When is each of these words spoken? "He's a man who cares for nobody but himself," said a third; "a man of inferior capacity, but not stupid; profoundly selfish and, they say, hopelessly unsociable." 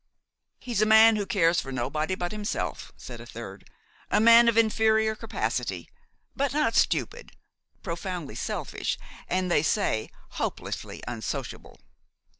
"He's 0.57 0.81
a 0.81 0.87
man 0.87 1.15
who 1.15 1.27
cares 1.27 1.61
for 1.61 1.71
nobody 1.71 2.15
but 2.15 2.31
himself," 2.31 2.91
said 2.97 3.21
a 3.21 3.25
third; 3.27 3.69
"a 4.09 4.19
man 4.19 4.47
of 4.47 4.57
inferior 4.57 5.13
capacity, 5.15 5.91
but 6.35 6.53
not 6.53 6.73
stupid; 6.73 7.33
profoundly 7.83 8.33
selfish 8.33 8.97
and, 9.27 9.51
they 9.51 9.61
say, 9.61 10.09
hopelessly 10.29 11.03
unsociable." 11.07 11.79